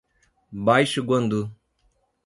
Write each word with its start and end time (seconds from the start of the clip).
Baixo 0.65 1.03
Guandu 1.03 1.53